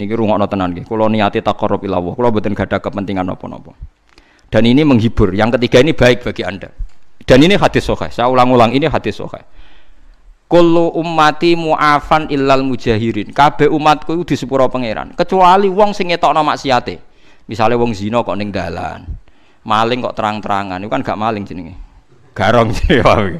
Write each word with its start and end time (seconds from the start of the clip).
niki 0.00 0.16
rungokno 0.16 0.48
tenan 0.48 0.72
nggih. 0.72 0.88
Kula 0.88 1.12
niati 1.12 1.44
taqarrub 1.44 1.84
ila 1.84 2.00
Allah. 2.00 2.12
Kula 2.16 2.28
mboten 2.32 2.56
gadah 2.56 2.80
kepentingan 2.80 3.28
napa-napa. 3.28 3.76
Dan 4.48 4.64
ini 4.64 4.82
menghibur. 4.82 5.36
Yang 5.36 5.60
ketiga 5.60 5.84
ini 5.84 5.92
baik 5.92 6.24
bagi 6.24 6.42
Anda. 6.42 6.72
Dan 7.22 7.44
ini 7.44 7.54
hadis 7.60 7.84
sahih. 7.86 8.10
Saya 8.10 8.26
ulang-ulang 8.26 8.72
ini 8.72 8.88
hadis 8.88 9.20
sahih. 9.20 9.44
Kullu 10.50 10.90
ummati 10.98 11.54
mu'afan 11.54 12.26
illal 12.26 12.66
mujahirin. 12.66 13.30
Kabeh 13.30 13.70
umatku 13.70 14.18
itu 14.18 14.34
di 14.34 14.36
sepuro 14.40 14.66
pangeran, 14.66 15.14
kecuali 15.14 15.70
wong 15.70 15.94
sing 15.94 16.10
ngetokno 16.10 16.42
maksiate. 16.42 16.98
Misale 17.46 17.78
wong 17.78 17.94
zina 17.94 18.26
kok 18.26 18.34
ning 18.34 18.50
dalan. 18.50 19.06
Maling 19.62 20.02
kok 20.02 20.18
terang-terangan, 20.18 20.82
itu 20.82 20.90
kan 20.90 21.06
gak 21.06 21.14
maling 21.14 21.46
jenenge. 21.46 21.78
Garong 22.34 22.74
jenenge. 22.74 23.38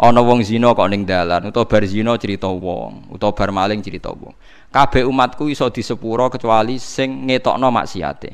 Ana 0.00 0.24
wong 0.24 0.40
zina 0.40 0.72
kok 0.72 0.88
ning 0.88 1.04
dalan, 1.04 1.52
utawa 1.52 1.68
bar 1.68 1.84
zina 1.84 2.16
cerita 2.16 2.48
wong, 2.48 3.12
utawa 3.12 3.36
bar 3.36 3.52
maling 3.52 3.84
cerita 3.84 4.08
wong. 4.08 4.32
Kabeh 4.68 5.08
umatku 5.08 5.48
iso 5.48 5.72
di 5.72 5.80
sepuro 5.80 6.28
kecuali 6.28 6.76
sing 6.76 7.24
ngetokno 7.24 7.72
maksiate. 7.72 8.30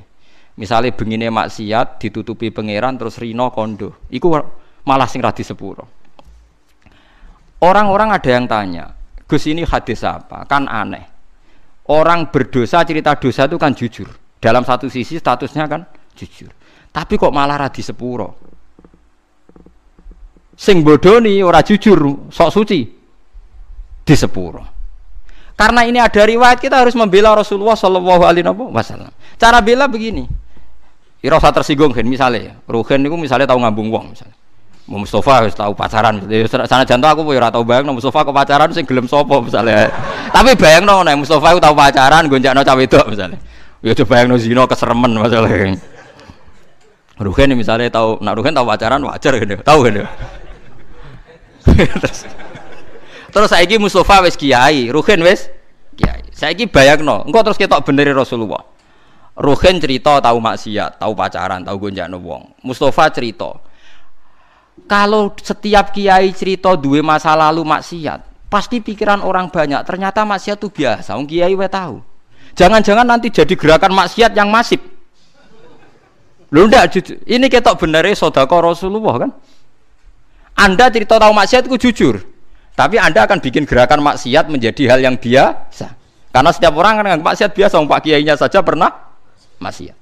Misale 0.59 0.91
bengine 0.91 1.31
maksiat 1.31 2.03
ditutupi 2.03 2.51
pangeran 2.51 2.99
terus 2.99 3.23
rino 3.23 3.55
kondo. 3.55 4.03
Iku 4.11 4.27
malah 4.87 5.07
sing 5.07 5.23
ra 5.23 5.31
sepuro. 5.31 5.87
Orang-orang 7.63 8.13
ada 8.13 8.29
yang 8.29 8.45
tanya, 8.45 8.93
Gus 9.25 9.49
ini 9.49 9.65
hadis 9.65 10.05
apa? 10.05 10.45
Kan 10.45 10.69
aneh. 10.69 11.07
Orang 11.89 12.29
berdosa 12.29 12.85
cerita 12.85 13.17
dosa 13.17 13.49
itu 13.49 13.57
kan 13.57 13.73
jujur. 13.73 14.09
Dalam 14.37 14.67
satu 14.67 14.93
sisi 14.93 15.17
statusnya 15.17 15.65
kan 15.65 15.87
jujur. 16.13 16.53
Tapi 16.93 17.15
kok 17.17 17.33
malah 17.33 17.57
radi 17.57 17.81
sepuro? 17.81 18.37
Sing 20.55 20.85
bodoni 20.85 21.43
ora 21.43 21.65
jujur, 21.65 22.31
sok 22.31 22.51
suci 22.53 22.81
di 24.05 24.15
sepuro. 24.15 24.74
Karena 25.55 25.87
ini 25.87 26.03
ada 26.03 26.23
riwayat 26.27 26.59
kita 26.59 26.83
harus 26.83 26.99
membela 26.99 27.31
Rasulullah 27.35 27.79
Shallallahu 27.79 28.23
Alaihi 28.27 28.47
Wasallam. 28.47 29.11
Cara 29.39 29.63
bela 29.63 29.87
begini. 29.87 30.27
Ira 31.25 31.41
tersinggung 31.41 31.95
kan 31.95 32.05
misalnya, 32.05 32.59
Ruhen 32.69 33.01
itu 33.01 33.17
misalnya 33.17 33.49
tahu 33.49 33.63
ngambung 33.63 33.89
wong 33.89 34.13
misalnya. 34.13 34.37
Mustafa 34.85 35.49
wis 35.49 35.57
tau 35.57 35.73
pacaran. 35.73 36.21
Sana 36.69 36.85
jantung 36.85 37.09
aku 37.09 37.33
ya 37.33 37.49
tau 37.49 37.65
bayang 37.65 37.89
Mustafa 37.97 38.21
kok 38.21 38.37
pacaran 38.37 38.69
sing 38.77 38.85
gelem 38.85 39.09
sapa 39.09 39.41
misalnya. 39.41 39.89
Tapi 40.29 40.53
bayangno 40.61 41.01
nek 41.01 41.17
Mustafa 41.25 41.57
tau 41.57 41.73
pacaran 41.73 42.29
gonjakno 42.29 42.61
cah 42.61 42.77
wedok 42.77 43.09
misalnya. 43.09 43.41
Ya 43.81 43.97
coba 43.97 44.21
bayangno 44.21 44.37
zina 44.37 44.69
keseremen 44.69 45.17
masalah. 45.17 45.73
Ruhen 47.15 47.49
misalnya 47.57 47.89
tahu, 47.89 48.21
nak 48.21 48.37
Ruhen 48.37 48.53
tahu 48.53 48.67
pacaran 48.69 49.01
wajar 49.07 49.33
gitu, 49.39 49.55
tahu 49.65 49.87
gitu. 49.89 50.05
terus, 51.65 52.29
terus 53.35 53.51
saiki 53.51 53.83
Mustafa 53.83 54.23
wis 54.23 54.39
kiai, 54.39 54.95
Ruhen 54.95 55.21
wis 55.27 55.51
kiai. 55.99 56.23
Saiki 56.31 56.71
bayangno, 56.71 57.27
engko 57.27 57.43
terus 57.43 57.59
ketok 57.59 57.83
bener 57.83 58.15
Rasulullah. 58.15 58.63
Ruhen 59.35 59.83
cerita 59.83 60.23
tahu 60.23 60.39
maksiat, 60.39 61.03
tahu 61.03 61.13
pacaran, 61.19 61.67
tahu 61.67 61.91
gonjakno 61.91 62.23
wong. 62.23 62.55
Mustafa 62.63 63.11
cerita, 63.11 63.59
kalau 64.87 65.35
setiap 65.43 65.91
kiai 65.91 66.31
cerita 66.31 66.79
dua 66.79 67.03
masa 67.03 67.35
lalu 67.35 67.67
maksiat, 67.67 68.47
pasti 68.47 68.79
pikiran 68.79 69.27
orang 69.27 69.51
banyak. 69.51 69.83
Ternyata 69.83 70.23
maksiat 70.23 70.63
itu 70.63 70.71
biasa. 70.71 71.19
Wong 71.19 71.27
kiai 71.27 71.51
we 71.59 71.67
tahu. 71.67 71.99
Jangan-jangan 72.55 73.03
nanti 73.03 73.35
jadi 73.35 73.55
gerakan 73.59 73.91
maksiat 73.99 74.31
yang 74.39 74.47
masif. 74.47 74.79
Lu 76.55 76.71
ndak 76.71 76.95
ini 77.27 77.51
ketok 77.51 77.83
benernya 77.83 78.15
sodako 78.15 78.71
Rasulullah 78.71 79.27
kan? 79.27 79.31
Anda 80.55 80.87
cerita 80.87 81.19
tahu 81.19 81.35
maksiat 81.35 81.67
itu 81.67 81.91
jujur, 81.91 82.23
tapi 82.75 82.99
Anda 82.99 83.27
akan 83.27 83.39
bikin 83.39 83.71
gerakan 83.71 84.03
maksiat 84.03 84.51
menjadi 84.51 84.91
hal 84.91 85.01
yang 85.03 85.15
biasa. 85.15 85.95
Karena 86.35 86.51
setiap 86.51 86.75
orang 86.75 86.99
kan 86.99 87.23
maksiat 87.23 87.55
biasa, 87.55 87.79
Pak 87.79 88.01
Kiainya 88.03 88.35
saja 88.35 88.59
pernah 88.67 88.91
maksiat. 89.63 89.97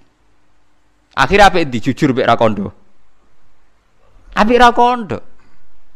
Akhirnya 1.13 1.53
apa 1.53 1.61
dijujur 1.69 2.17
Bek 2.17 2.25
Rakondo? 2.25 2.73
Apik 4.33 4.57
ra 4.57 4.73
kondo. 4.73 5.21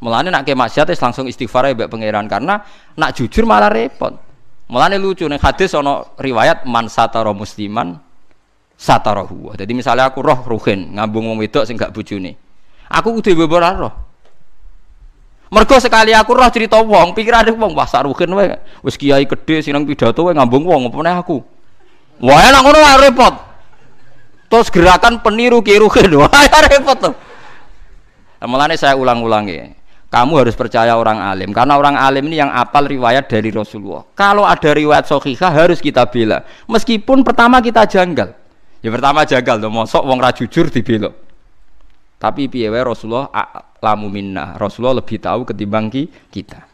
Mulane 0.05 0.29
nak 0.29 0.45
ke 0.45 0.53
maksiat 0.53 0.93
langsung 1.01 1.25
istighfar 1.25 1.73
ya 1.73 1.89
pangeran 1.89 2.29
karena 2.29 2.61
nak 3.01 3.17
jujur 3.17 3.49
malah 3.49 3.73
repot. 3.73 4.13
Mulane 4.69 5.01
lucu 5.01 5.25
nih 5.25 5.41
hadis 5.41 5.73
ana 5.73 6.05
riwayat 6.21 6.69
man 6.69 6.93
satara 6.93 7.33
musliman 7.33 7.97
satarahu. 8.77 9.57
Jadi 9.57 9.73
misalnya 9.73 10.13
aku 10.13 10.21
roh 10.21 10.45
ruhin 10.45 11.01
ngambung 11.01 11.33
wong 11.33 11.41
wedok 11.41 11.65
sing 11.65 11.81
gak 11.81 11.97
bojone. 11.97 12.37
Aku 12.93 13.17
kudu 13.17 13.33
bebora 13.33 13.73
roh. 13.73 13.95
Mergo 15.47 15.79
sekali 15.79 16.11
aku 16.11 16.35
roh 16.35 16.51
cerita 16.51 16.83
wong, 16.83 17.15
pikirane 17.15 17.55
wong 17.55 17.73
wah 17.79 17.87
saruhin 17.87 18.31
wae. 18.35 18.59
Wis 18.83 18.99
kiai 18.99 19.23
gede 19.23 19.63
sing 19.63 19.73
nang 19.79 19.87
pidato 19.87 20.27
wae 20.27 20.35
ngambung 20.35 20.67
wong 20.67 20.91
apa 20.91 21.23
aku. 21.23 21.39
Wah 22.19 22.41
enak 22.51 22.61
ngono 22.67 22.79
repot. 23.03 23.35
Terus 24.47 24.71
gerakan 24.71 25.23
peniru 25.23 25.63
kiruhin, 25.63 26.11
wah 26.23 26.47
repot 26.71 26.99
tuh. 26.99 27.15
Mulane 28.47 28.75
saya 28.75 28.99
ulang-ulangi. 28.99 29.75
Kamu 30.07 30.39
harus 30.39 30.55
percaya 30.55 30.95
orang 30.95 31.19
alim 31.19 31.51
karena 31.51 31.75
orang 31.75 31.99
alim 31.99 32.31
ini 32.31 32.39
yang 32.39 32.49
apal 32.55 32.87
riwayat 32.87 33.27
dari 33.27 33.51
Rasulullah. 33.51 34.07
Kalau 34.15 34.47
ada 34.47 34.71
riwayat 34.71 35.03
sahihah 35.11 35.51
harus 35.51 35.83
kita 35.83 36.07
bela. 36.07 36.47
Meskipun 36.71 37.27
pertama 37.27 37.59
kita 37.59 37.83
janggal. 37.91 38.31
Ya 38.87 38.89
pertama 38.95 39.27
janggal 39.27 39.59
tuh 39.59 39.67
mosok 39.67 40.03
wong 40.07 40.19
ra 40.23 40.31
jujur 40.31 40.71
dibelok. 40.71 41.26
Tapi 42.17 42.49
piye 42.49 42.73
Rasulullah 42.73 43.29
lamu 43.85 44.09
minna. 44.09 44.57
Rasulullah 44.57 45.05
lebih 45.05 45.21
tahu 45.21 45.45
ketimbang 45.45 45.93
kita. 46.33 46.65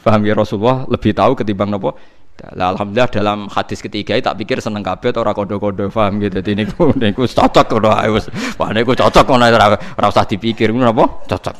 Faham 0.00 0.26
ya 0.26 0.34
Rasulullah 0.34 0.88
lebih 0.90 1.14
tahu 1.14 1.38
ketimbang 1.38 1.70
nopo 1.70 1.94
Lah, 2.58 2.74
alhamdulillah 2.74 3.12
dalam 3.12 3.46
hadis 3.46 3.78
ketiga 3.78 4.18
tak 4.18 4.34
pikir 4.40 4.58
seneng 4.58 4.82
kabeh 4.82 5.14
ora 5.14 5.30
kodo-kodo 5.30 5.86
paham 5.92 6.18
gitu. 6.18 6.42
Dadi 6.42 6.58
niku 6.58 6.90
niku 6.98 7.22
cocok 7.28 7.78
ngono 7.78 7.92
wis. 8.18 8.26
Wah 8.58 8.72
niku 8.74 8.98
cocok 8.98 9.24
ngono 9.30 9.46
ora 9.46 9.78
ora 9.78 10.06
usah 10.10 10.26
dipikir 10.26 10.74
ngono 10.74 10.90
apa? 10.90 11.04
Cocok. 11.28 11.56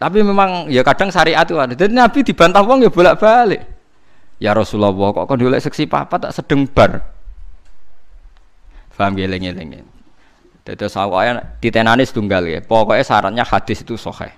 Tapi 0.00 0.18
memang 0.24 0.72
ya 0.72 0.80
kadang 0.80 1.12
syariat 1.12 1.44
itu 1.44 1.60
ada. 1.60 1.76
Jadi 1.76 1.92
Nabi 1.92 2.24
dibantah 2.24 2.64
wong 2.64 2.80
ya 2.80 2.88
bolak-balik. 2.88 3.60
Ya 4.40 4.56
Rasulullah 4.56 4.94
kok 4.96 5.28
kon 5.28 5.36
golek 5.36 5.60
seksi 5.60 5.84
papa 5.84 6.16
tak 6.16 6.32
sedeng 6.32 6.64
bar. 6.64 7.19
Paham 9.00 9.16
geleng-geleng. 9.16 9.80
Dadi 10.60 10.84
sawaya 10.92 11.56
ditenani 11.56 12.04
setunggal 12.04 12.44
ya. 12.44 12.60
Pokoknya 12.60 13.00
syaratnya 13.00 13.44
hadis 13.48 13.80
itu 13.80 13.96
sahih. 13.96 14.36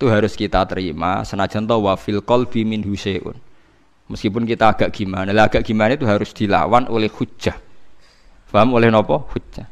Itu 0.00 0.08
harus 0.08 0.32
kita 0.32 0.64
terima. 0.64 1.20
Senajan 1.20 1.68
to 1.68 1.76
wa 1.76 1.92
fil 2.00 2.24
qalbi 2.24 2.64
min 2.64 2.80
huseun 2.80 3.36
meskipun 4.08 4.48
kita 4.48 4.72
agak 4.72 4.90
gimana. 4.90 5.30
Lah 5.30 5.52
agak 5.52 5.68
gimana 5.68 5.94
itu 5.94 6.08
harus 6.08 6.32
dilawan 6.32 6.88
oleh 6.88 7.12
hujah 7.12 7.54
paham? 8.50 8.72
Oleh 8.72 8.88
nopo? 8.88 9.28
Hujah 9.30 9.68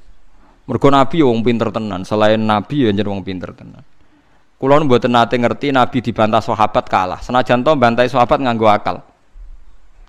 mergo 0.69 0.93
nabi 0.93 1.25
wong 1.25 1.41
pinter 1.41 1.73
tenan. 1.73 2.05
Selain 2.05 2.37
nabi 2.37 2.85
ya 2.85 2.93
wong 2.93 3.25
pinter 3.25 3.57
tenan. 3.57 3.83
Kula 4.61 4.77
mboten 4.85 5.17
nate 5.17 5.41
ngerti 5.41 5.73
nabi 5.73 6.05
dibantah 6.05 6.45
sahabat 6.45 6.85
kalah. 6.87 7.25
Senajan 7.25 7.65
to 7.65 7.73
bantai 7.75 8.07
sahabat 8.07 8.39
nganggo 8.39 8.69
akal. 8.69 9.01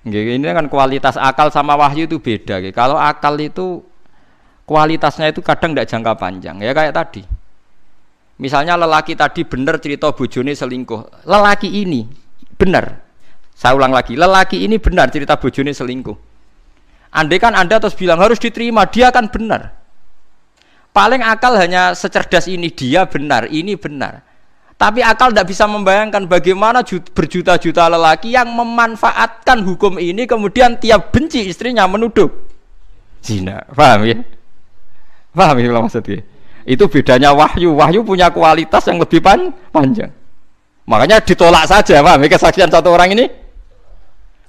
Ini 0.04 0.40
kan 0.52 0.68
kualitas 0.68 1.16
akal 1.16 1.52
sama 1.52 1.76
wahyu 1.76 2.08
itu 2.08 2.16
beda 2.16 2.56
kalau 2.72 2.96
akal 2.96 3.36
itu 3.36 3.84
kualitasnya 4.70 5.34
itu 5.34 5.42
kadang 5.42 5.74
tidak 5.74 5.90
jangka 5.90 6.12
panjang 6.14 6.62
ya 6.62 6.70
kayak 6.70 6.94
tadi 6.94 7.26
Misalnya 8.40 8.72
lelaki 8.80 9.12
tadi 9.12 9.44
benar 9.44 9.76
cerita 9.84 10.16
bojone 10.16 10.56
selingkuh. 10.56 11.28
Lelaki 11.28 11.84
ini 11.84 12.08
benar. 12.56 13.04
Saya 13.52 13.76
ulang 13.76 13.92
lagi, 13.92 14.16
lelaki 14.16 14.64
ini 14.64 14.80
benar 14.80 15.12
cerita 15.12 15.36
bojone 15.36 15.76
selingkuh. 15.76 16.16
Andai 17.12 17.36
kan 17.36 17.52
Anda 17.52 17.76
terus 17.76 17.92
bilang 17.92 18.16
harus 18.16 18.40
diterima, 18.40 18.88
dia 18.88 19.12
akan 19.12 19.28
benar. 19.28 19.76
Paling 20.96 21.20
akal 21.20 21.52
hanya 21.60 21.92
secerdas 21.92 22.48
ini, 22.48 22.72
dia 22.72 23.04
benar, 23.04 23.52
ini 23.52 23.76
benar. 23.76 24.24
Tapi 24.80 25.04
akal 25.04 25.36
tidak 25.36 25.52
bisa 25.52 25.68
membayangkan 25.68 26.24
bagaimana 26.24 26.80
berjuta-juta 26.88 27.92
lelaki 27.92 28.32
yang 28.32 28.48
memanfaatkan 28.48 29.60
hukum 29.68 30.00
ini 30.00 30.24
kemudian 30.24 30.80
tiap 30.80 31.12
benci 31.12 31.44
istrinya 31.44 31.84
menuduh 31.84 32.32
zina. 33.20 33.68
Paham 33.76 34.08
ya? 34.08 34.39
Paham 35.30 35.56
ya 35.62 35.70
maksudnya? 35.78 36.22
Itu 36.66 36.90
bedanya 36.90 37.30
wahyu. 37.32 37.74
Wahyu 37.78 38.02
punya 38.02 38.28
kualitas 38.30 38.84
yang 38.90 38.98
lebih 39.00 39.22
pan 39.22 39.54
panjang. 39.70 40.10
Makanya 40.90 41.22
ditolak 41.22 41.70
saja, 41.70 42.02
paham 42.02 42.26
kesaksian 42.26 42.66
satu 42.66 42.90
orang 42.90 43.14
ini? 43.14 43.26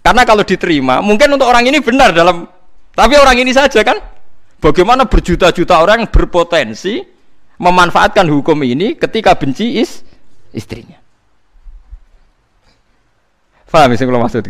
Karena 0.02 0.26
kalau 0.26 0.42
diterima, 0.42 0.98
mungkin 1.06 1.38
untuk 1.38 1.46
orang 1.46 1.70
ini 1.70 1.78
benar 1.78 2.10
dalam 2.10 2.50
tapi 2.92 3.16
orang 3.16 3.38
ini 3.40 3.56
saja 3.56 3.86
kan 3.86 4.02
bagaimana 4.60 5.08
berjuta-juta 5.08 5.80
orang 5.80 6.10
berpotensi 6.12 7.00
memanfaatkan 7.62 8.28
hukum 8.28 8.58
ini 8.66 8.98
ketika 8.98 9.38
benci 9.38 9.80
is 9.80 10.04
istrinya. 10.52 11.00
Faham 13.70 13.96
sih 13.96 14.04
kalau 14.04 14.20
maksud? 14.20 14.44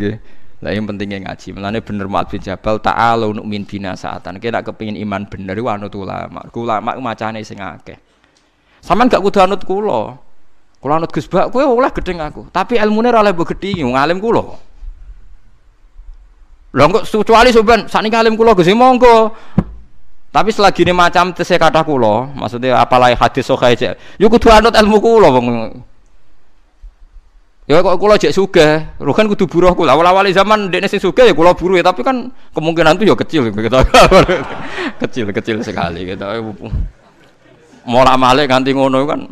Lah 0.62 0.70
yang 0.70 0.86
pentingnya 0.86 1.18
ngaji. 1.26 1.58
Melane 1.58 1.82
bener 1.82 2.06
Mu'ad 2.06 2.30
bin 2.30 2.38
Jabal 2.38 2.78
ta'ala 2.78 3.26
untuk 3.26 3.42
min 3.42 3.66
bina 3.66 3.98
saatan. 3.98 4.38
Kita 4.38 4.62
kepingin 4.62 4.94
iman 5.02 5.26
bener 5.26 5.58
iku 5.58 5.66
anut 5.66 5.90
ulama. 5.98 6.46
Ulama 6.54 6.94
macane 7.02 7.42
sing 7.42 7.58
akeh. 7.58 7.98
Saman 8.78 9.10
gak 9.10 9.18
kudu 9.18 9.42
anut 9.42 9.62
kula. 9.66 10.14
Kula 10.78 11.02
anut 11.02 11.10
Gus 11.10 11.26
Bak 11.26 11.50
kowe 11.50 11.66
oleh 11.66 11.90
gedeng 11.90 12.22
aku. 12.22 12.46
Tapi 12.54 12.78
ilmune 12.78 13.10
ora 13.10 13.26
oleh 13.26 13.34
gedhi 13.34 13.82
wong 13.82 13.98
alim 13.98 14.22
kula. 14.22 14.42
Lho 16.72 16.84
kok 16.88 17.04
kecuali 17.10 17.50
sampean 17.52 17.90
sakniki 17.90 18.14
alim 18.14 18.38
kula 18.38 18.54
Gus 18.54 18.70
monggo. 18.70 19.34
Tapi 20.32 20.48
selagi 20.48 20.88
ini 20.88 20.96
macam 20.96 21.36
tesih 21.36 21.60
kata 21.60 21.84
kula, 21.84 22.32
maksudnya 22.32 22.80
apalagi 22.80 23.12
hadis 23.20 23.44
sahih 23.44 23.76
aja. 23.76 23.90
Yo 24.16 24.32
kudu 24.32 24.48
anut 24.48 24.72
ilmu 24.72 24.96
kula 24.96 25.28
wong. 25.28 25.46
Ya 27.72 27.80
kok 27.80 27.96
kula 27.96 28.20
jek 28.20 28.36
sugih, 28.36 28.84
kan 29.00 29.24
kudu 29.32 29.48
buruh 29.48 29.72
kula. 29.72 29.96
Awal-awal 29.96 30.28
zaman 30.28 30.68
dekne 30.68 30.92
sing 30.92 31.00
sugih 31.00 31.24
ya 31.24 31.32
kula 31.32 31.56
buruh 31.56 31.80
ya, 31.80 31.84
tapi 31.88 32.04
kan 32.04 32.28
kemungkinan 32.52 33.00
itu 33.00 33.08
ya 33.08 33.16
kecil 33.16 33.48
gitu. 33.48 33.80
kecil 35.00 35.32
kecil 35.32 35.56
sekali 35.64 36.04
gitu. 36.04 36.20
Mola 37.88 38.20
malik 38.20 38.52
nganti 38.52 38.76
ngono 38.76 39.08
kan. 39.08 39.24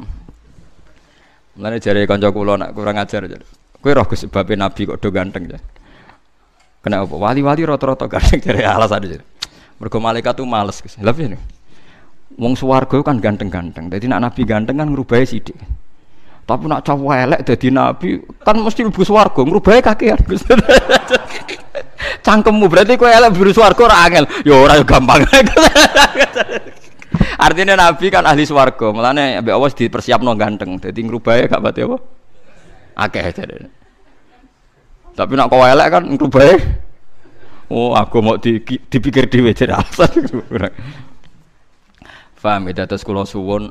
Mulane 1.61 1.77
jare 1.85 2.09
kanca 2.09 2.33
kula 2.33 2.57
nak 2.57 2.73
kurang 2.73 2.97
ajar. 2.97 3.29
Kowe 3.77 3.93
roh 3.93 4.09
sebab 4.09 4.49
Nabi 4.57 4.89
kok 4.89 5.05
do 5.05 5.13
ganteng 5.13 5.45
ya. 5.45 5.61
Kena 6.81 7.05
apa? 7.05 7.13
Wali-wali 7.13 7.69
rata-rata 7.69 8.09
ganteng 8.09 8.41
jare 8.41 8.65
alasan 8.65 9.05
aja. 9.05 9.21
Mergo 9.77 10.01
malaikat 10.01 10.41
tuh 10.41 10.49
males 10.49 10.81
Gus. 10.81 10.97
Lha 10.97 11.13
piye 11.13 11.37
Wong 12.41 12.57
swarga 12.57 13.05
kan 13.05 13.21
ganteng-ganteng. 13.21 13.93
Dadi 13.93 14.09
nak 14.09 14.33
nabi 14.33 14.49
ganteng 14.49 14.81
kan 14.81 14.89
ngrubahi 14.89 15.29
sithik. 15.29 15.61
Tapi 16.51 16.67
nak 16.67 16.83
cowok 16.83 17.15
elek 17.15 17.41
dadi 17.47 17.71
nabi 17.71 18.19
kan 18.43 18.59
mesti 18.59 18.83
mlebu 18.83 19.07
swarga 19.07 19.39
ngrubahi 19.39 19.79
kakean. 19.79 20.19
Cangkemmu 22.27 22.67
berarti 22.67 22.99
kowe 22.99 23.07
elek 23.07 23.39
swarga 23.55 23.87
ora 23.87 24.03
angel. 24.03 24.27
Ya 24.43 24.59
ora 24.59 24.75
gampang. 24.83 25.23
Artinya 27.47 27.79
nabi 27.79 28.11
kan 28.11 28.27
ahli 28.27 28.43
swarga. 28.43 28.91
Mulane 28.91 29.39
ambek 29.39 29.55
Allah 29.55 29.71
dipersiapno 29.71 30.35
ganteng. 30.35 30.83
Dadi 30.83 31.07
ngrubahi 31.07 31.47
gak 31.47 31.63
pati 31.63 31.87
apa? 31.87 31.97
Akeh 32.99 33.31
Tapi 35.15 35.33
nak 35.39 35.47
kowe 35.47 35.63
elek 35.63 35.87
kan 35.87 36.03
ngrubahi 36.03 36.83
Oh, 37.71 37.95
aku 37.95 38.19
mau 38.19 38.35
di, 38.35 38.59
dipikir 38.67 39.31
di 39.31 39.47
jadi 39.55 39.79
alasan. 39.79 40.27
Faham 42.43 42.67
ya, 42.67 42.83
terus 42.83 43.07
kulo 43.07 43.23
suwon, 43.23 43.71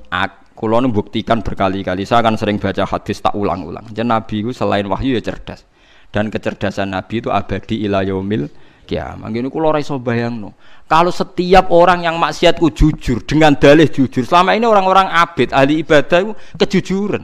kulo 0.60 0.76
buktikan 0.92 1.40
berkali-kali. 1.40 2.04
Saya 2.04 2.20
akan 2.20 2.36
sering 2.36 2.60
baca 2.60 2.84
hadis 2.84 3.24
tak 3.24 3.32
ulang-ulang. 3.32 3.88
Jadi 3.96 4.04
Nabi 4.04 4.36
itu 4.44 4.52
selain 4.52 4.84
wahyu 4.92 5.16
ya 5.16 5.24
cerdas. 5.24 5.64
Dan 6.12 6.28
kecerdasan 6.28 6.92
Nabi 6.92 7.24
itu 7.24 7.32
abadi 7.32 7.88
ilayomil 7.88 8.52
kiamat. 8.84 9.32
Gini 9.32 9.48
kulo 9.48 9.72
raiso 9.72 9.96
bayang 10.04 10.36
no. 10.44 10.52
Kalau 10.92 11.16
setiap 11.16 11.72
orang 11.72 12.04
yang 12.04 12.20
maksiatku 12.20 12.76
jujur 12.76 13.24
dengan 13.24 13.56
dalih 13.56 13.88
jujur, 13.88 14.28
selama 14.28 14.58
ini 14.58 14.68
orang-orang 14.68 15.08
abid 15.08 15.56
ahli 15.56 15.86
ibadah 15.86 16.20
itu 16.28 16.34
kejujuran. 16.60 17.24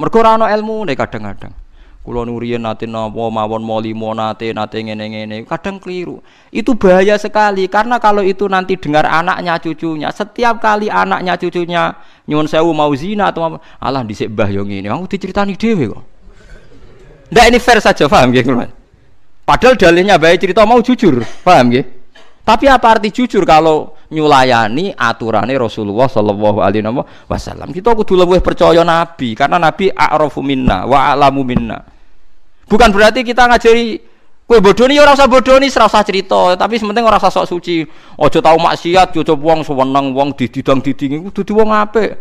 Mergo 0.00 0.24
ilmu 0.24 0.88
nih 0.88 0.96
kadang-kadang. 0.96 1.52
Kulo 2.00 2.24
nurian 2.24 2.64
nate 2.64 2.88
napa 2.88 3.28
mawon 3.28 3.60
molimo 3.60 4.16
nate 4.16 4.56
nate 4.56 4.80
ngene-ngene 4.80 5.44
kadang 5.44 5.76
keliru. 5.76 6.24
Itu 6.48 6.72
bahaya 6.72 7.20
sekali 7.20 7.68
karena 7.68 8.00
kalau 8.00 8.24
itu 8.24 8.48
nanti 8.48 8.80
dengar 8.80 9.04
anaknya 9.04 9.60
cucunya, 9.60 10.08
setiap 10.08 10.64
kali 10.64 10.88
anaknya 10.88 11.36
cucunya 11.36 11.92
nyuwun 12.30 12.46
sewu 12.46 12.70
mau 12.70 12.94
zina 12.94 13.34
atau 13.34 13.58
Allah 13.82 14.06
dhisik 14.06 14.30
mbah 14.30 14.46
yo 14.54 14.62
ngene, 14.62 14.86
aku 14.86 15.10
diceritani 15.10 15.58
dhewe 15.58 15.90
kok. 15.90 16.02
Ndak 17.34 17.44
ini 17.50 17.58
fair 17.58 17.82
saja, 17.82 18.06
paham 18.06 18.30
nggih 18.30 18.46
kula? 18.46 18.70
Padahal 19.42 19.74
dalilnya 19.74 20.14
baik 20.14 20.46
cerita 20.46 20.62
mau 20.62 20.78
jujur, 20.78 21.26
paham 21.42 21.74
nggih? 21.74 21.84
Tapi 22.46 22.66
apa 22.70 22.86
arti 22.98 23.10
jujur 23.10 23.42
kalau 23.42 23.98
nyulayani 24.10 24.94
aturannya 24.94 25.54
Rasulullah 25.54 26.10
Shallallahu 26.10 26.58
Alaihi 26.62 26.86
Wasallam? 27.26 27.70
Kita 27.74 27.94
kudu 27.94 28.14
lebih 28.14 28.42
percaya 28.42 28.82
Nabi 28.82 29.34
karena 29.34 29.58
Nabi 29.58 29.90
a'rafu 29.90 30.42
minna 30.42 30.86
wa 30.86 31.10
a'lamu 31.10 31.42
minna. 31.42 31.78
Bukan 32.70 32.90
berarti 32.94 33.26
kita 33.26 33.50
ngajari 33.50 33.98
Kue 34.50 34.58
bodoni 34.58 34.98
ya 34.98 35.06
ora 35.06 35.14
usah 35.14 35.30
bodoni, 35.30 35.70
usah 35.70 36.02
cerita, 36.02 36.58
tapi 36.58 36.74
sementing 36.74 37.06
ora 37.06 37.22
usah 37.22 37.30
sok 37.30 37.46
suci. 37.46 37.86
Aja 38.18 38.42
tau 38.42 38.58
maksiat, 38.58 39.14
aja 39.14 39.34
wong 39.38 39.62
sewenang 39.62 40.10
wong 40.10 40.34
dididang 40.34 40.82
didingi 40.82 41.22
kudu 41.22 41.46
di 41.46 41.54
wong 41.54 41.70
apik. 41.70 42.18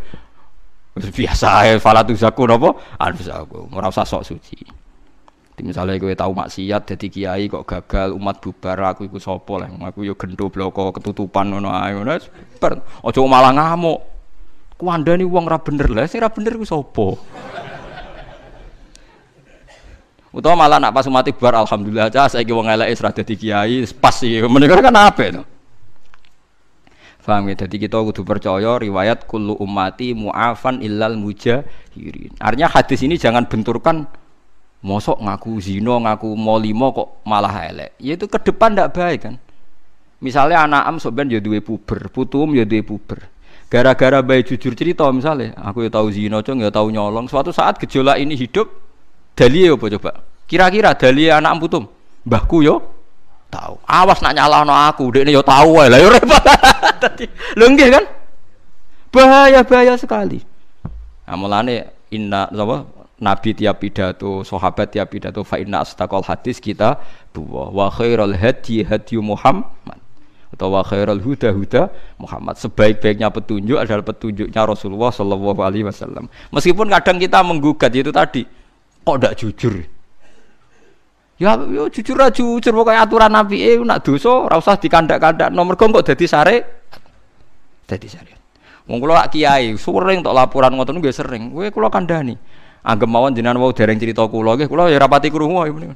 Biasa 0.94 1.66
ae 1.66 1.82
falatu 1.82 2.14
zaku 2.14 2.46
napa? 2.46 2.78
Anfusaku. 3.02 3.74
Ora 3.74 3.90
usah 3.90 4.06
sok 4.06 4.22
suci. 4.22 4.62
misalnya 5.60 6.00
gue 6.00 6.16
tahu 6.16 6.32
maksiat 6.32 6.88
jadi 6.96 7.08
kiai 7.12 7.52
kok 7.52 7.68
gagal 7.68 8.16
umat 8.16 8.40
bubar 8.40 8.96
aku 8.96 9.12
ikut 9.12 9.20
sopo 9.20 9.60
lah 9.60 9.68
aku 9.68 10.08
yo 10.08 10.16
gendo 10.16 10.48
bloko 10.48 10.96
ketutupan 10.96 11.52
ngono 11.52 11.68
ae 11.68 12.00
ngono 12.00 12.16
aja 12.16 13.20
malah 13.28 13.52
ngamuk 13.52 14.00
ku 14.80 14.88
nih 14.88 15.28
wong 15.28 15.52
ra 15.52 15.60
bener 15.60 15.92
lah 15.92 16.08
sing 16.08 16.24
ra 16.24 16.32
bener 16.32 16.56
ku 16.56 16.64
sopo 16.64 17.20
utawa 20.30 20.56
malah 20.66 20.78
nak 20.78 20.94
pas 20.94 21.06
umat 21.10 21.26
bubar 21.34 21.66
alhamdulillah 21.66 22.14
aja 22.14 22.30
saya 22.30 22.46
wong 22.46 22.70
elek 22.70 22.94
wis 22.94 23.02
dadi 23.02 23.34
kiai 23.36 23.78
pas 23.98 24.14
sih 24.14 24.42
menika 24.46 24.78
kan 24.80 24.96
apa 24.96 25.24
itu 25.26 25.44
Faham 27.20 27.52
ya? 27.52 27.68
Jadi 27.68 27.84
kita 27.84 28.00
kudu 28.00 28.24
percaya 28.24 28.80
riwayat 28.80 29.28
kullu 29.28 29.54
ummati 29.60 30.16
mu'afan 30.18 30.82
illal 30.82 31.20
mujahirin. 31.20 32.32
Artinya 32.40 32.72
hadis 32.72 33.06
ini 33.06 33.20
jangan 33.20 33.46
benturkan 33.46 34.08
Mosok 34.80 35.20
ngaku 35.20 35.60
zino, 35.60 36.00
ngaku 36.00 36.40
molimo 36.40 36.96
kok 36.96 37.10
malah 37.28 37.68
elek. 37.68 38.00
Ya 38.00 38.16
itu 38.16 38.32
ke 38.32 38.40
depan 38.40 38.72
ndak 38.72 38.96
baik 38.96 39.20
kan. 39.28 39.36
Misalnya 40.24 40.64
anak 40.64 40.84
am 40.88 40.96
sebenarnya 41.04 41.40
ya 41.40 41.42
duwe 41.44 41.60
puber, 41.60 42.08
putum 42.08 42.56
ya 42.56 42.64
duwe 42.64 42.80
puber. 42.84 43.28
Gara-gara 43.68 44.24
baik 44.24 44.56
jujur 44.56 44.74
cerita 44.80 45.04
misalnya, 45.12 45.52
aku 45.60 45.84
ya 45.84 45.92
tahu 45.92 46.08
zino, 46.16 46.40
cong 46.40 46.64
ya 46.64 46.72
tahu 46.72 46.96
nyolong. 46.96 47.28
Suatu 47.28 47.52
saat 47.52 47.76
gejolak 47.76 48.24
ini 48.24 48.40
hidup, 48.40 48.72
dali 49.40 49.64
ya 49.64 49.80
apa 49.80 49.86
coba? 49.96 50.12
Kira-kira 50.44 50.92
dali 50.92 51.32
anak 51.32 51.52
am 51.56 51.60
putum, 51.64 51.84
mbahku 52.28 52.60
yo 52.68 52.84
tahu. 53.48 53.80
Awas 53.88 54.20
nak 54.20 54.36
nyalah 54.36 54.68
no 54.68 54.76
aku, 54.76 55.16
dek 55.16 55.24
ini 55.24 55.32
yo 55.32 55.44
tahu 55.46 55.80
lah 55.80 55.96
yo 55.96 56.12
repot. 56.12 56.44
Tadi, 57.02 57.26
kan? 57.56 58.06
Bahaya 59.10 59.64
bahaya 59.64 59.96
sekali. 59.96 60.44
Nah, 61.24 61.38
mulane 61.40 61.96
inna 62.12 62.52
apa 62.52 62.84
Nabi 63.20 63.56
tiap 63.56 63.80
pidato, 63.80 64.44
sahabat 64.44 64.96
tiap 64.96 65.12
pidato, 65.12 65.48
fa 65.48 65.60
inna 65.60 65.84
astaqal 65.84 66.24
hadis 66.28 66.60
kita 66.60 67.00
buah 67.32 67.72
wa 67.72 67.88
khairul 67.88 68.36
hadi 68.36 68.84
hadi 68.84 69.16
Muhammad 69.20 70.00
atau 70.50 70.74
wa 70.74 70.82
khairul 70.84 71.20
huda 71.20 71.56
huda 71.56 71.82
Muhammad. 72.20 72.56
Sebaik-baiknya 72.60 73.30
petunjuk 73.30 73.78
adalah 73.78 74.04
petunjuknya 74.04 74.62
Rasulullah 74.66 75.12
Shallallahu 75.12 75.60
Alaihi 75.62 75.86
Wasallam. 75.86 76.32
Meskipun 76.52 76.90
kadang 76.90 77.18
kita 77.22 77.40
menggugat 77.44 77.92
itu 77.94 78.10
tadi, 78.10 78.44
kok 79.04 79.16
tidak 79.20 79.34
jujur? 79.40 79.74
Ya, 81.40 81.56
yo 81.56 81.88
jujur 81.88 82.20
aja 82.20 82.36
jujur 82.36 82.74
pokoknya 82.76 83.08
aturan 83.08 83.32
Nabi 83.32 83.64
eh 83.64 83.80
nak 83.80 84.04
dosa 84.04 84.44
ora 84.44 84.60
usah 84.60 84.76
dikandak-kandak 84.76 85.56
nomor 85.56 85.80
kok 85.80 86.04
jadi 86.04 86.26
sare 86.28 86.58
jadi 87.88 88.08
sare. 88.12 88.34
Wong 88.90 89.00
kula 89.00 89.30
kiai 89.30 89.78
sering 89.78 90.26
tok 90.26 90.34
laporan 90.34 90.74
ngoten 90.74 90.98
nggih 90.98 91.14
sering. 91.14 91.54
Kowe 91.54 91.70
kula 91.70 91.94
kandhani. 91.94 92.34
Anggap 92.82 93.06
mawon 93.06 93.38
jenengan 93.38 93.62
wau 93.62 93.70
dereng 93.70 94.02
cerita 94.02 94.26
kula 94.26 94.58
nggih, 94.58 94.66
kula 94.66 94.90
ya 94.90 94.98
rapati 94.98 95.30
krungu 95.30 95.62
ya 95.62 95.72
menika. 95.72 95.96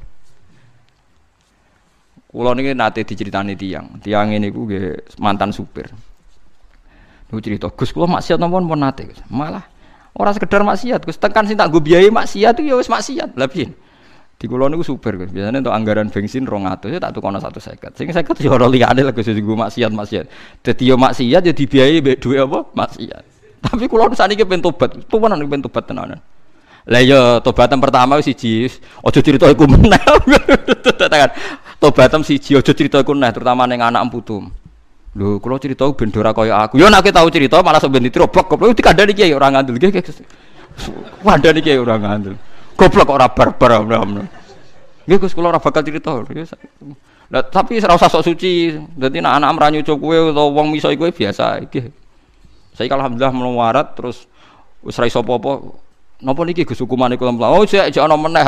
Kula 2.30 2.54
niki 2.54 2.78
nate 2.78 3.02
diceritani 3.02 3.58
tiang. 3.58 3.98
Tiang 3.98 4.30
ini 4.30 4.54
nggih 4.54 5.18
mantan 5.18 5.50
supir. 5.50 5.90
Niku 7.34 7.42
cerita, 7.42 7.68
Gus 7.74 7.90
kula 7.90 8.06
maksiat 8.06 8.38
napa 8.38 8.62
pun 8.62 8.78
nate. 8.78 9.10
Malah 9.34 9.73
ora 10.14 10.32
sekedar 10.34 10.62
maksiat, 10.62 11.02
Gus 11.04 11.18
tekan 11.18 11.50
sing 11.50 11.58
tak 11.58 11.74
nggo 11.74 11.82
biayai 11.82 12.14
maksiat 12.14 12.54
itu 12.62 12.70
ya 12.70 12.76
wis 12.78 12.90
maksiat. 12.90 13.34
Lah 13.34 13.50
piye? 13.50 13.74
Di 14.38 14.46
kula 14.46 14.70
niku 14.70 14.86
super 14.86 15.18
Gus. 15.18 15.34
Biasanya 15.34 15.66
untuk 15.66 15.74
anggaran 15.74 16.10
bensin 16.14 16.46
200 16.46 16.94
ya 16.94 17.00
tak 17.02 17.12
tukono 17.18 17.42
150. 17.42 17.98
Sing 17.98 18.08
50 18.10 18.46
ya 18.46 18.52
ora 18.54 18.70
liyane 18.70 19.02
lah 19.02 19.14
Gus 19.14 19.26
nggo 19.26 19.58
maksiat-maksiat. 19.58 20.26
Dadi 20.62 20.84
yo 20.86 20.96
maksiat 21.00 21.42
ya 21.50 21.54
dibiayai 21.54 22.02
mbek 22.02 22.18
dhuwit 22.22 22.46
apa? 22.46 22.60
Maksiat. 22.74 23.24
Tapi 23.64 23.86
kula 23.88 24.12
saniki 24.14 24.44
pengen 24.44 24.62
tobat. 24.66 24.92
Tuwanan 25.08 25.40
pengen 25.48 25.66
tobat 25.66 25.88
tenanan. 25.88 26.20
Lah 26.84 27.00
iya 27.00 27.40
tobatan 27.40 27.80
pertama 27.80 28.20
siji, 28.20 28.68
aja 29.00 29.20
cerita 29.24 29.48
iku 29.48 29.64
meneh. 29.64 30.04
Tekan 31.00 31.32
tobatan 31.80 32.28
siji 32.28 32.60
aja 32.60 32.76
cerita 32.76 33.00
iku 33.00 33.16
meneh 33.16 33.32
terutama 33.32 33.64
ning 33.64 33.80
anak 33.80 34.04
putum. 34.12 34.52
Lho, 35.14 35.38
kula 35.38 35.62
cerita 35.62 35.86
ben 35.94 36.10
ora 36.18 36.34
kaya 36.34 36.66
aku. 36.66 36.82
Ya 36.82 36.90
nek 36.90 37.06
tau 37.14 37.30
cerita 37.30 37.62
malah 37.62 37.78
sok 37.78 37.94
ben 37.94 38.02
ditrobok 38.10 38.50
goblok 38.50 38.74
dikandani 38.74 39.14
kiai 39.14 39.30
ora 39.30 39.54
ngandel 39.54 39.78
nggih. 39.78 39.94
Kandani 41.22 41.60
kiai 41.62 41.78
ora 41.78 42.02
ngandel. 42.02 42.34
Goblok 42.74 43.14
ora 43.14 43.30
barbar. 43.30 43.86
Nggih 45.06 45.18
Gus 45.22 45.38
kula 45.38 45.54
ora 45.54 45.62
bakal 45.62 45.86
cerita. 45.86 46.18
Nah, 47.30 47.46
tapi 47.46 47.78
ora 47.78 47.94
usah 47.94 48.10
sok 48.10 48.26
suci. 48.26 48.74
Dadi 48.98 49.22
nek 49.22 49.38
anak 49.38 49.54
ra 49.62 49.68
nyucuk 49.70 50.02
kowe 50.02 50.34
utawa 50.34 50.50
wong 50.50 50.74
miso 50.74 50.90
kowe 50.98 51.14
biasa 51.14 51.62
iki. 51.62 51.86
Saya 52.74 52.90
alhamdulillah 52.98 53.30
melawarat 53.38 53.94
terus 53.94 54.26
wis 54.82 54.98
ra 54.98 55.06
iso 55.06 55.22
apa-apa 55.22 55.62
Napa 56.24 56.42
niki 56.48 56.66
Gus 56.66 56.80
hukumane 56.80 57.20
kula 57.20 57.36
mlaku? 57.36 57.54
Oh, 57.54 57.66
sik 57.68 57.94
ana 58.00 58.16
meneh. 58.16 58.48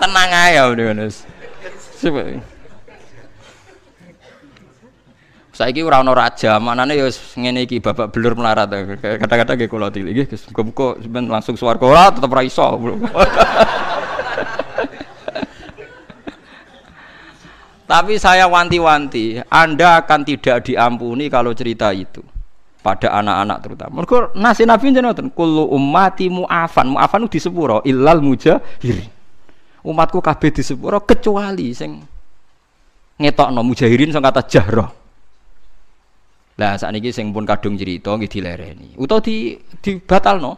Tenang 0.00 0.30
ae 0.32 0.56
ya 0.56 0.66
wis. 0.72 1.22
Saiki 5.58 5.82
ora 5.82 5.98
ana 5.98 6.14
raja, 6.14 6.54
manane 6.62 6.94
ya 6.94 7.02
wis 7.02 7.18
ngene 7.34 7.66
iki 7.66 7.82
babak 7.82 8.14
belur 8.14 8.38
melarat. 8.38 8.70
Kata-kata 9.02 9.58
nggih 9.58 9.66
kula 9.66 9.90
tilik 9.90 10.14
nggih 10.14 10.30
Gus. 10.30 10.46
Muga-muga 10.54 11.02
langsung 11.34 11.58
swarga 11.58 11.82
ora 11.82 12.14
tetep 12.14 12.30
ra 12.30 12.46
iso. 12.46 12.62
Tapi 17.90 18.14
saya 18.22 18.46
wanti-wanti, 18.46 19.42
Anda 19.50 19.98
akan 19.98 20.22
tidak 20.22 20.62
diampuni 20.62 21.26
kalau 21.26 21.50
cerita 21.50 21.90
itu 21.90 22.22
pada 22.78 23.18
anak-anak 23.18 23.58
terutama. 23.58 23.92
Mergo 23.98 24.30
nasi 24.38 24.62
Nabi 24.62 24.94
jenengan 24.94 25.26
kullu 25.34 25.74
ummati 25.74 26.30
mu'afan. 26.30 26.94
Mu'afan 26.94 27.26
di 27.26 27.42
sepuro 27.42 27.82
illal 27.82 28.22
mujahirin. 28.22 29.10
Umatku 29.82 30.22
kabeh 30.22 30.54
di 30.54 30.62
sepuro 30.62 31.02
kecuali 31.02 31.74
sing 31.74 31.98
ngetokno 33.18 33.58
mujahirin 33.66 34.14
sing 34.14 34.22
kata 34.22 34.46
jahroh. 34.46 35.07
Lah 36.58 36.74
saat 36.74 36.90
ini 36.90 37.14
sing 37.14 37.30
pun 37.30 37.46
kadung 37.46 37.78
cerita 37.78 38.18
nggih 38.18 38.26
dilereni. 38.26 38.98
Utawa 38.98 39.22
di 39.22 39.54
dibatalno. 39.78 40.52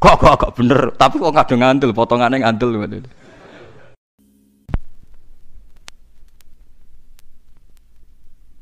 Kok 0.00 0.16
kok 0.20 0.34
kok 0.40 0.52
bener, 0.56 0.92
tapi 0.96 1.16
kok 1.20 1.32
kadung 1.32 1.60
ngandel 1.60 1.92
potongane 1.92 2.40
ngandel 2.40 2.70
ngoten. 2.80 3.04